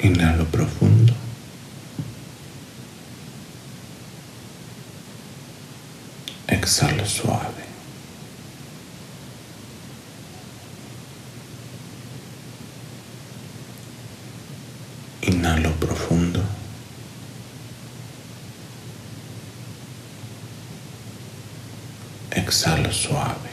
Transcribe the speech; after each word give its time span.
Inhalo 0.00 0.44
profundo. 0.46 1.14
Exhalo 6.48 7.04
suave. 7.06 7.64
Inhalo 15.22 15.72
profundo. 15.80 16.44
Exhalo 22.30 22.92
suave. 22.92 23.50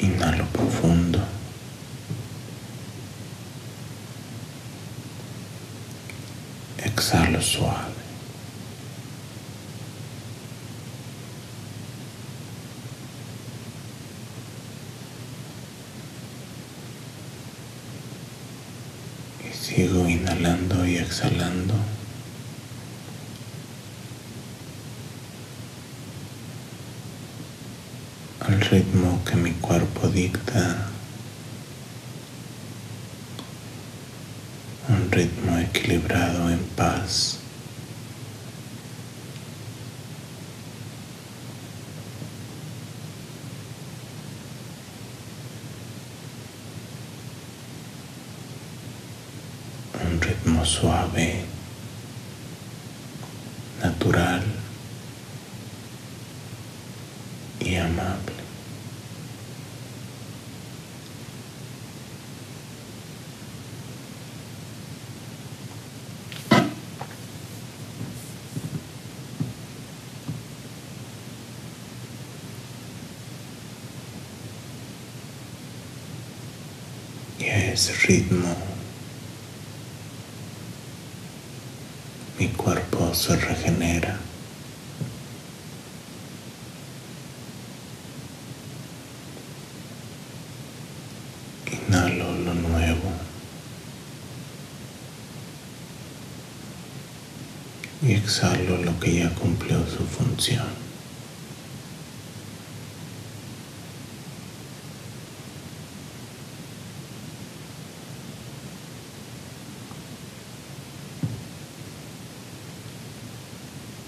Inhalo 0.00 0.46
profundo. 0.52 1.20
Exhalo 6.78 7.40
suave. 7.42 7.98
Y 19.50 19.56
sigo 19.56 20.08
inhalando 20.08 20.86
y 20.86 20.98
exhalando. 20.98 21.74
al 28.48 28.60
ritmo 28.62 29.20
que 29.24 29.36
mi 29.36 29.52
cuerpo 29.52 30.08
dicta, 30.08 30.88
un 34.88 35.10
ritmo 35.10 35.58
equilibrado 35.58 36.48
en 36.48 36.60
paz. 36.76 37.40
Un 50.10 50.18
ritmo 50.22 50.64
suave, 50.64 51.44
natural 53.82 54.42
y 57.60 57.74
amable. 57.74 58.32
Y 77.38 77.44
ese 77.44 77.92
ritmo 78.06 78.77
mi 82.38 82.48
cuerpo 82.48 83.12
se 83.14 83.36
regenera. 83.36 84.18
Inhalo 91.88 92.32
lo 92.32 92.54
nuevo 92.54 93.12
y 98.02 98.12
exhalo 98.12 98.76
lo 98.78 98.98
que 99.00 99.16
ya 99.16 99.30
cumplió 99.34 99.78
su 99.86 100.04
función. 100.06 100.66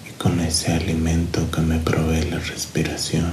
Y 0.08 0.10
con 0.12 0.38
ese 0.40 0.78
que 1.32 1.60
me 1.60 1.78
provee 1.78 2.28
la 2.30 2.38
respiración, 2.38 3.32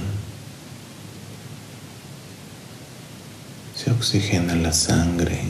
se 3.74 3.90
oxigena 3.90 4.54
la 4.54 4.72
sangre 4.72 5.40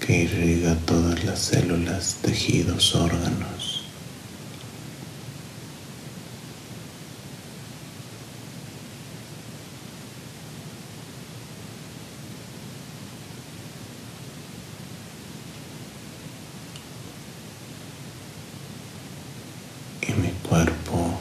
que 0.00 0.22
irriga 0.22 0.74
todas 0.86 1.24
las 1.24 1.38
células, 1.38 2.16
tejidos, 2.22 2.94
órganos. 2.94 3.84
Y 20.00 20.12
mi 20.12 20.30
cuerpo 20.48 21.18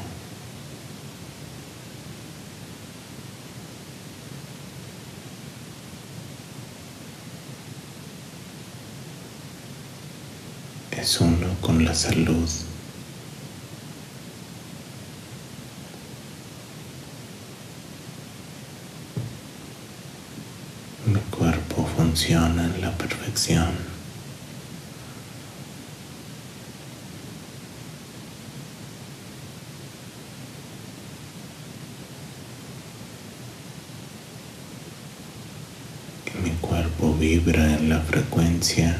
es 11.08 11.22
uno 11.22 11.48
con 11.62 11.86
la 11.86 11.96
salud. 11.96 12.50
Mi 21.06 21.22
cuerpo 21.32 21.88
funciona 21.96 22.66
en 22.66 22.82
la 22.82 22.92
perfección. 22.98 23.70
Mi 36.44 36.52
cuerpo 36.60 37.14
vibra 37.14 37.78
en 37.78 37.88
la 37.88 38.02
frecuencia 38.02 39.00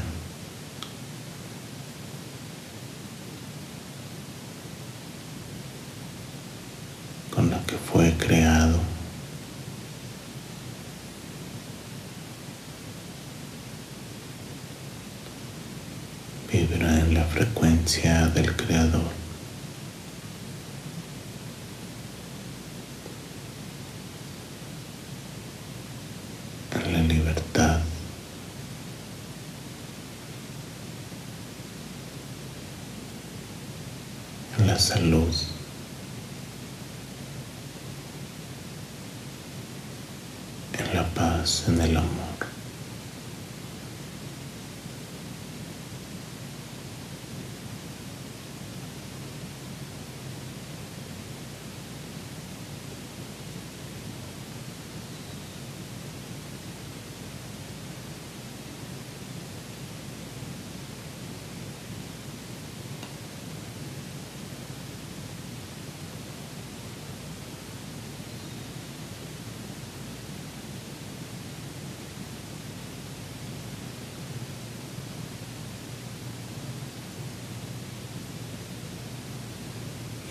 con 7.38 7.50
la 7.50 7.64
que 7.66 7.76
fue 7.76 8.07
creado. 8.18 8.78
Vibra 16.52 17.00
en 17.00 17.14
la 17.14 17.24
frecuencia 17.24 18.26
del 18.28 18.54
Creador. 18.56 19.17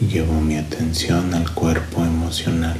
Llevo 0.09 0.39
mi 0.39 0.55
atención 0.55 1.33
al 1.33 1.53
cuerpo 1.53 2.01
emocional, 2.01 2.77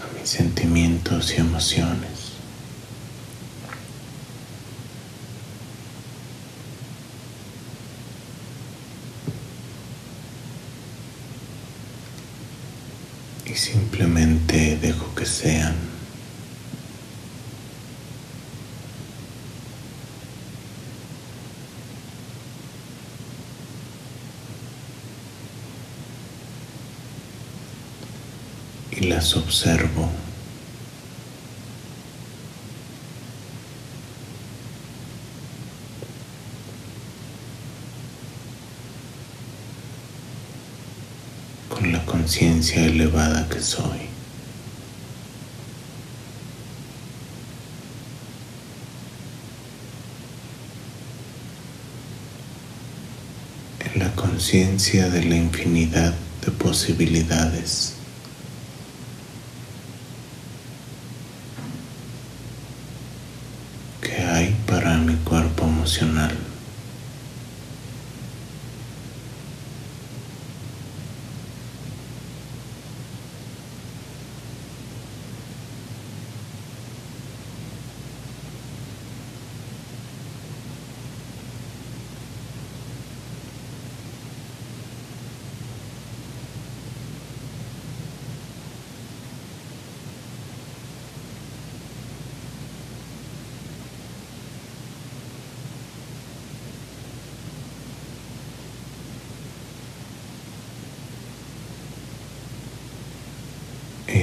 a 0.00 0.18
mis 0.18 0.30
sentimientos 0.30 1.34
y 1.34 1.40
emociones. 1.40 2.32
Y 13.44 13.54
simplemente 13.54 14.78
dejo 14.80 15.14
que 15.14 15.26
sean. 15.26 15.85
Observo. 29.34 30.08
con 41.76 41.92
la 41.92 42.04
conciencia 42.06 42.86
elevada 42.86 43.46
que 43.50 43.60
soy. 43.60 44.08
En 53.80 53.98
la 53.98 54.10
conciencia 54.14 55.10
de 55.10 55.24
la 55.24 55.36
infinidad 55.36 56.14
de 56.44 56.52
posibilidades. 56.52 57.92
que 64.00 64.22
hay 64.22 64.56
para 64.66 64.96
mi 64.98 65.14
cuerpo 65.16 65.66
emocional. 65.86 66.55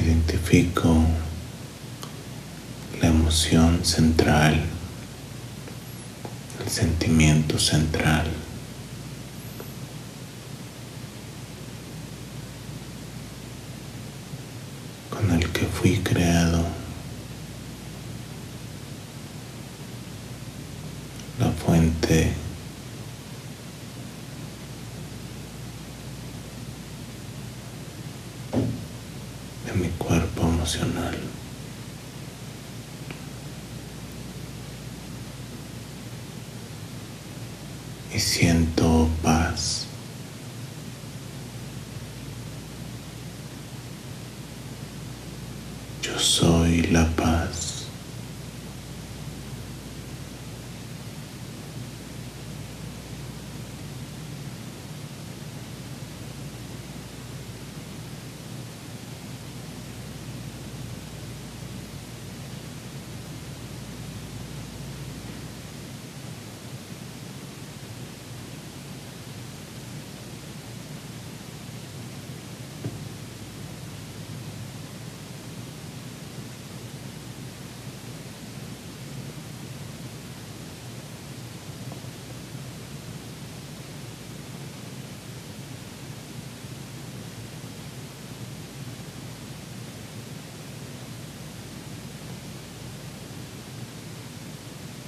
Identifico 0.03 0.95
la 3.01 3.07
emoción 3.07 3.83
central, 3.85 4.61
el 6.63 6.69
sentimiento 6.69 7.57
central. 7.57 8.27
con 15.09 15.31
el 15.31 15.47
que 15.51 15.65
fui 15.65 15.97
creado, 15.99 16.65
la 21.39 21.51
fuente 21.51 22.33
de 29.65 29.73
mi 29.73 29.89
cuerpo 29.97 30.41
emocional. 30.47 31.17
Y 38.13 38.19
siento 38.19 39.09
paz. 39.23 39.87
Yo 46.03 46.12
soy 46.23 46.83
la 46.83 47.05
paz. 47.17 47.73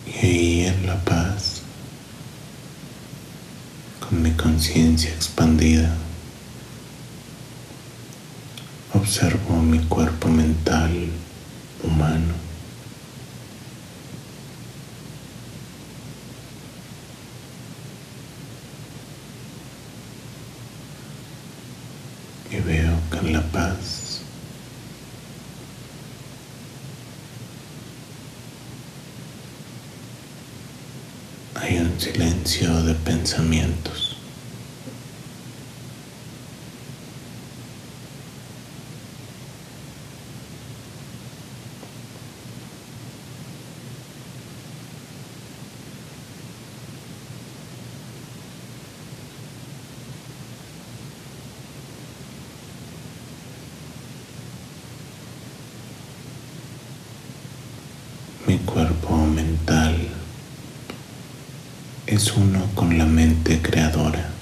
Y 0.05 0.25
ahí 0.25 0.65
en 0.67 0.74
la 0.85 0.95
paz, 1.03 1.61
con 3.99 4.21
mi 4.21 4.31
conciencia 4.31 5.09
expandida, 5.09 5.95
observo 8.93 9.61
mi 9.61 9.79
cuerpo 9.79 10.27
mental 10.27 11.09
humano. 11.83 12.33
Y 22.51 22.57
veo 22.57 22.93
que 23.11 23.17
en 23.17 23.33
la 23.33 23.41
paz 23.51 24.21
hay 31.55 31.77
un 31.77 31.99
de 32.45 32.93
pensamientos. 32.93 34.15
Mi 58.45 58.59
cuerpo 58.59 59.17
mental 59.25 59.84
es 62.15 62.31
uno 62.37 62.65
con 62.75 62.97
la 62.97 63.05
mente 63.05 63.61
creadora. 63.61 64.34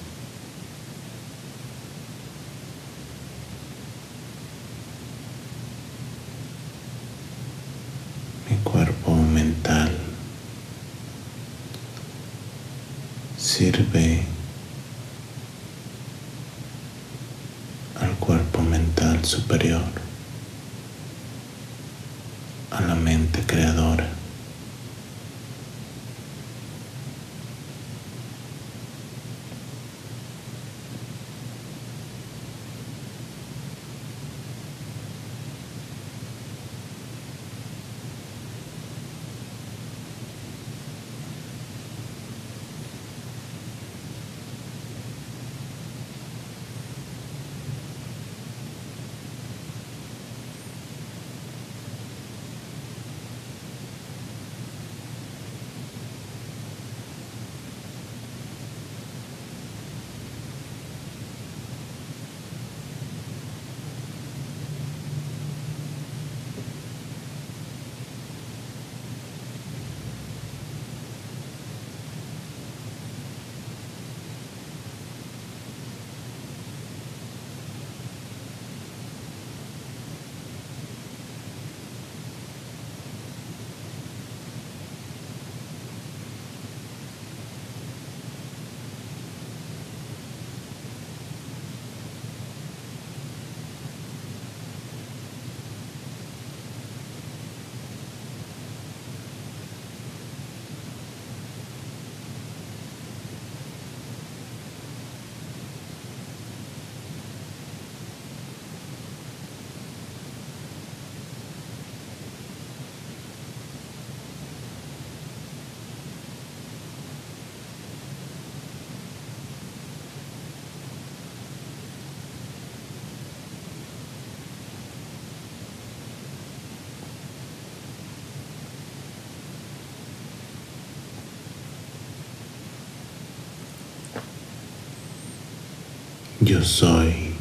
Yo 136.45 136.61
soy 136.61 137.31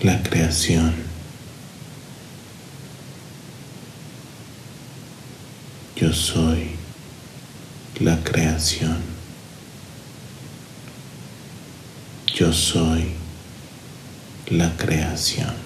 la 0.00 0.22
creación. 0.22 0.94
Yo 5.94 6.10
soy 6.10 6.70
la 8.00 8.16
creación. 8.24 8.96
Yo 12.34 12.50
soy 12.50 13.12
la 14.48 14.74
creación. 14.78 15.65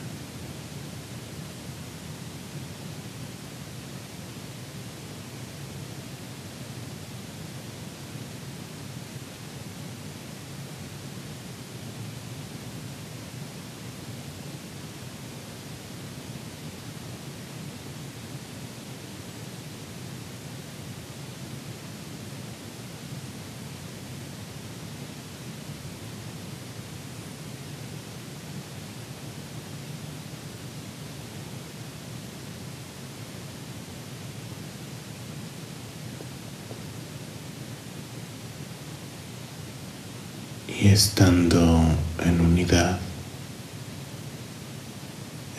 Y 40.80 40.88
estando 40.88 41.82
en 42.24 42.40
unidad, 42.40 42.98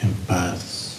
en 0.01 0.13
paz. 0.25 0.97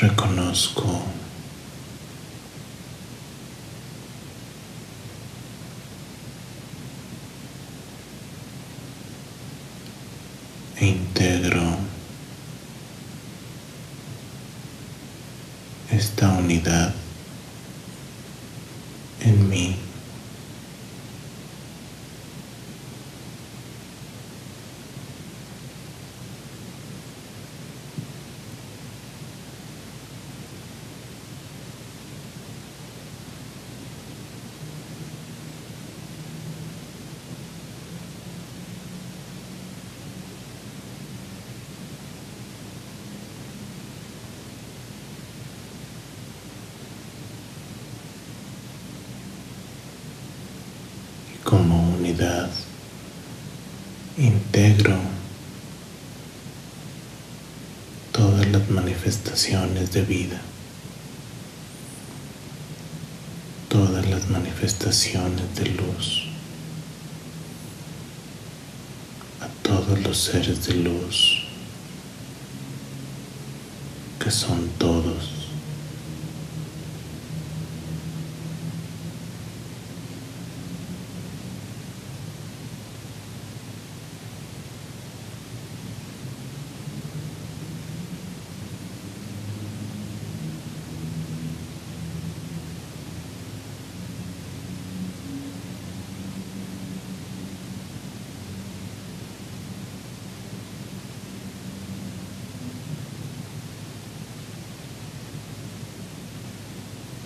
Reconozco 0.00 1.13
e 10.80 10.86
integro 10.86 11.76
esta 15.90 16.28
unidad 16.30 16.94
en 19.20 19.48
mí. 19.48 19.76
como 51.44 51.94
unidad 51.94 52.50
integro 54.16 54.96
todas 58.12 58.46
las 58.48 58.68
manifestaciones 59.14 59.92
de 59.92 60.02
vida, 60.02 60.40
todas 63.68 64.04
las 64.10 64.28
manifestaciones 64.28 65.54
de 65.54 65.66
luz, 65.66 66.24
a 69.40 69.46
todos 69.62 70.00
los 70.00 70.18
seres 70.18 70.66
de 70.66 70.74
luz 70.74 71.44
que 74.18 74.30
son 74.32 74.68
todos 74.78 75.44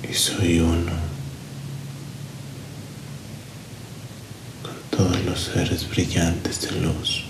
y 0.09 0.14
soy 0.14 0.61
uno 0.61 0.92
con 4.62 4.99
todos 4.99 5.25
los 5.25 5.40
seres 5.40 5.85
brillantes 6.49 6.61
de 6.61 6.81
luz. 6.81 7.27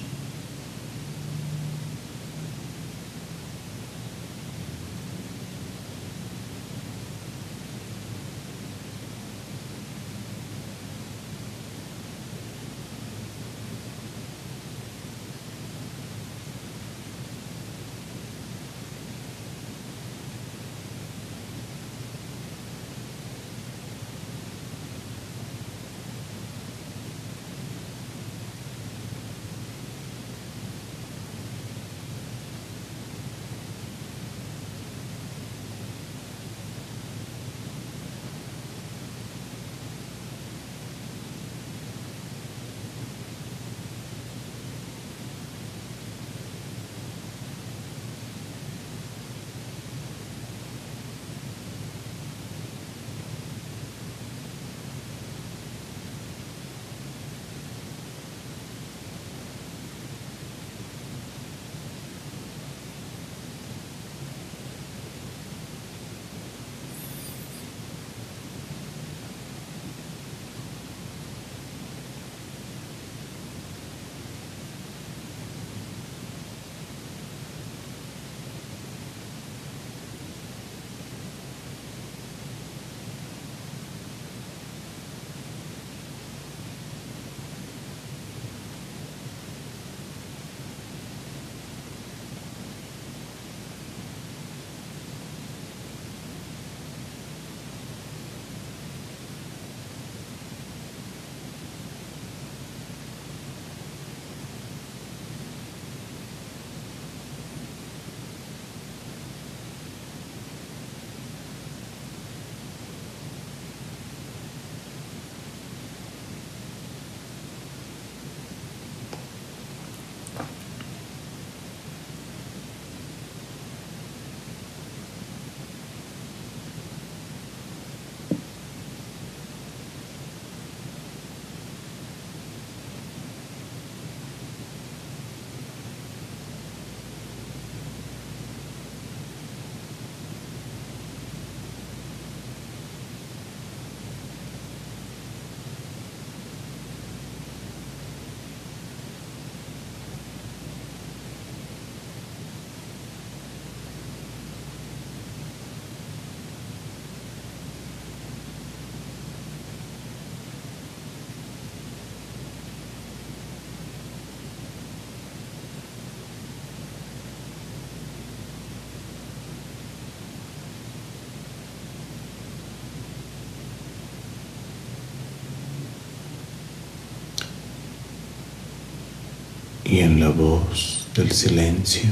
Y 179.88 180.00
en 180.00 180.20
la 180.20 180.28
voz 180.28 181.06
del 181.14 181.32
silencio 181.32 182.10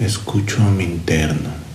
escucho 0.00 0.60
a 0.62 0.70
mi 0.70 0.84
interno. 0.84 1.67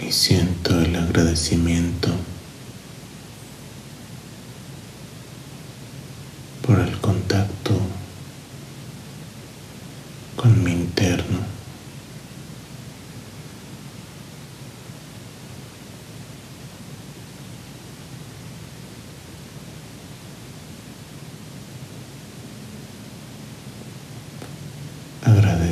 Y 0.00 0.12
siento 0.12 0.80
el 0.80 0.96
agradecimiento 0.96 2.08
por 6.66 6.80
el 6.80 6.98
contacto 7.00 7.78
con 10.36 10.62
mi 10.62 10.72
interno. 10.72 11.54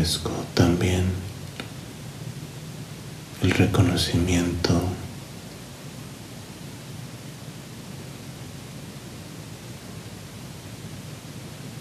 ofrezco 0.03 0.33
también 0.55 1.05
el 3.41 3.55
reconocimiento 4.03 4.83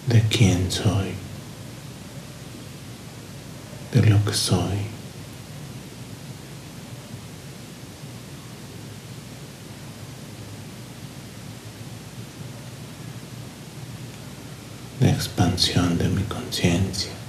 de 0.08 0.22
quién 0.30 0.72
soy, 0.72 1.14
de 3.94 4.10
lo 4.10 4.24
que 4.26 4.34
soy. 4.34 4.92
de 15.00 15.10
expansión 15.10 15.98
de 15.98 16.08
mi 16.10 16.22
conciencia. 16.26 17.21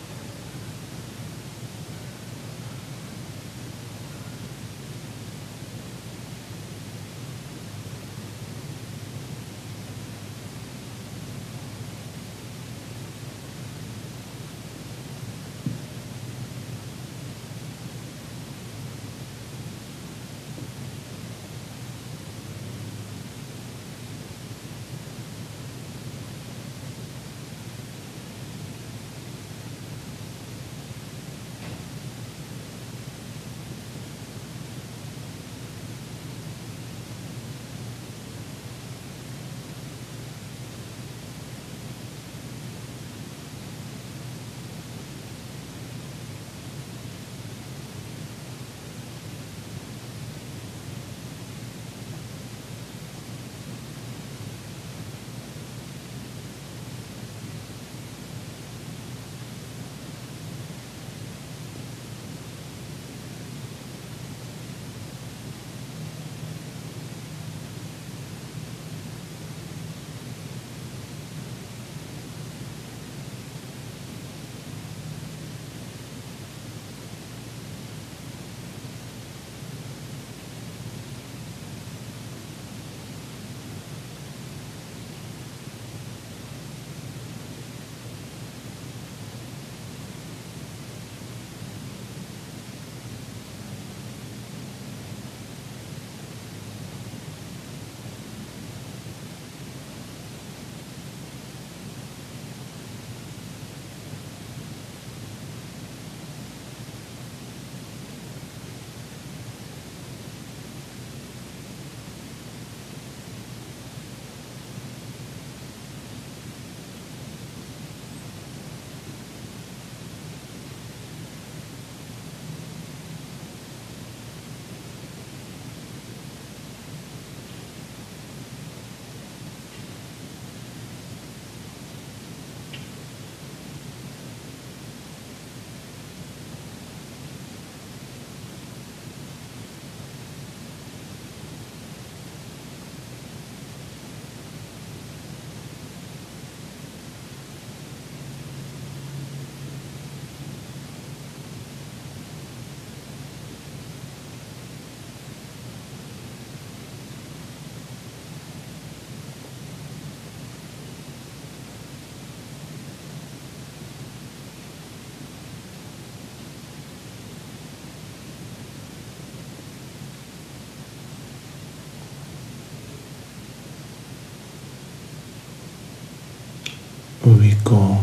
Ubico 177.24 178.02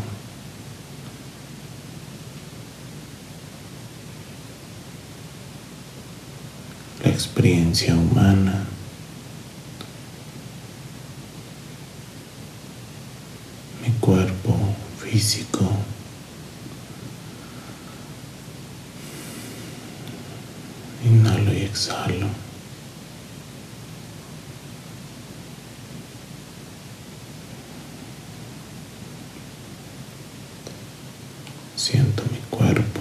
la 7.04 7.10
experiencia 7.10 7.94
humana 7.96 8.66
mi 13.86 13.92
cuerpo 14.00 14.56
físico 15.00 15.70
inhalo 21.04 21.54
y 21.54 21.64
exhalo 21.64 22.28
Siento 31.80 32.24
mi 32.30 32.38
cuerpo, 32.50 33.00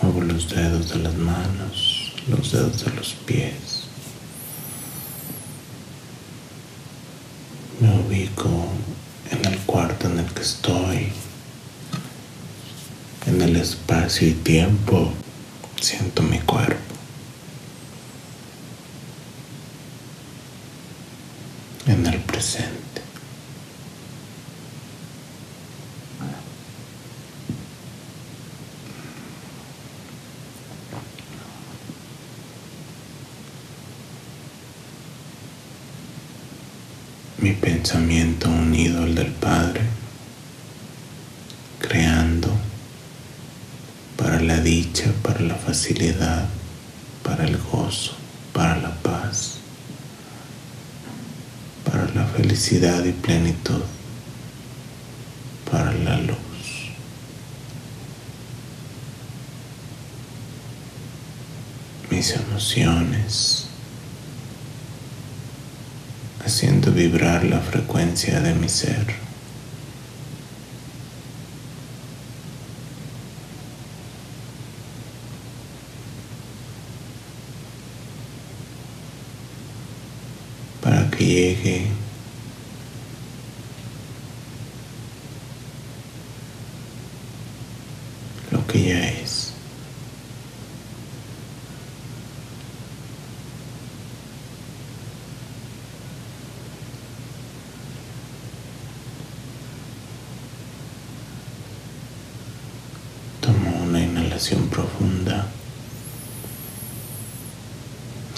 muevo 0.00 0.22
los 0.22 0.48
dedos 0.48 0.88
de 0.88 1.00
las 1.00 1.14
manos, 1.14 2.14
los 2.28 2.50
dedos 2.50 2.82
de 2.82 2.90
los 2.94 3.12
pies. 3.26 3.84
Me 7.78 8.00
ubico 8.00 8.48
en 9.30 9.44
el 9.44 9.58
cuarto 9.60 10.08
en 10.08 10.18
el 10.18 10.32
que 10.32 10.40
estoy, 10.40 11.12
en 13.26 13.42
el 13.42 13.56
espacio 14.16 14.28
y 14.28 14.32
tiempo. 14.32 15.12
Siento 15.80 16.22
mi 16.22 16.38
cuerpo. 16.38 16.76
En 21.86 22.06
el 22.06 22.18
presente. 22.20 22.76
mi 37.38 37.52
pensamiento 37.52 38.48
unido 38.48 39.04
al 39.04 39.14
del 39.14 39.30
Padre, 39.30 39.82
para 45.36 45.48
la 45.48 45.54
facilidad, 45.54 46.46
para 47.22 47.44
el 47.44 47.58
gozo, 47.58 48.14
para 48.54 48.74
la 48.78 48.90
paz, 49.02 49.56
para 51.84 52.08
la 52.14 52.24
felicidad 52.24 53.04
y 53.04 53.12
plenitud, 53.12 53.82
para 55.70 55.92
la 55.92 56.16
luz. 56.16 56.38
mis 62.08 62.30
emociones, 62.30 63.66
haciendo 66.42 66.92
vibrar 66.92 67.44
la 67.44 67.60
frecuencia 67.60 68.40
de 68.40 68.54
mi 68.54 68.70
ser. 68.70 69.25
Lo 88.50 88.66
que 88.66 88.82
ya 88.84 89.08
es. 89.08 89.52
Tomo 103.40 103.70
una 103.84 104.00
inhalación 104.00 104.68
profunda. 104.68 105.46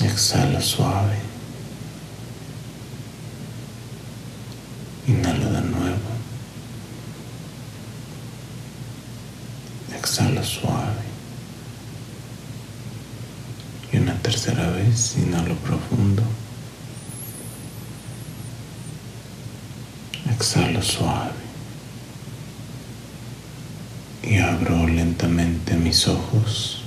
Exhalo 0.01 0.61
suave. 0.61 1.19
Inhalo 5.09 5.51
de 5.51 5.61
nuevo. 5.63 6.11
Exhalo 9.97 10.45
suave. 10.45 11.03
Y 13.91 13.97
una 13.97 14.15
tercera 14.21 14.69
vez, 14.71 15.17
inhalo 15.17 15.55
profundo. 15.57 16.23
Exhalo 20.69 20.83
suave. 20.83 21.31
Y 24.23 24.37
abro 24.37 24.87
lentamente 24.87 25.75
mis 25.75 26.07
ojos. 26.07 26.83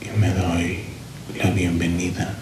Y 0.00 0.18
me 0.18 0.30
doy 0.30 0.84
la 1.36 1.50
bienvenida 1.50 2.34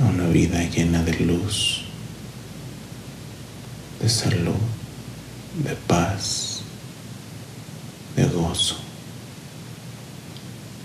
a 0.00 0.04
una 0.04 0.26
vida 0.26 0.62
llena 0.64 1.02
de 1.02 1.18
luz, 1.20 1.84
de 4.00 4.08
salud, 4.10 4.54
de 5.64 5.74
paz, 5.74 6.60
de 8.14 8.24
gozo, 8.26 8.76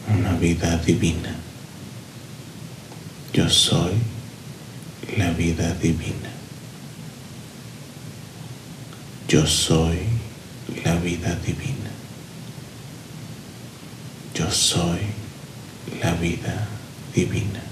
una 0.07 0.32
vida 0.43 0.75
divina. 0.85 1.33
Yo 3.31 3.49
soy 3.49 3.93
la 5.17 5.31
vida 5.31 5.73
divina. 5.75 6.31
Yo 9.29 9.47
soy 9.47 9.99
la 10.83 10.95
vida 10.95 11.33
divina. 11.45 11.91
Yo 14.35 14.51
soy 14.51 14.99
la 16.01 16.11
vida 16.15 16.67
divina. 17.15 17.62